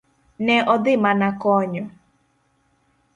[0.45, 1.85] Ne odhi mana konyo.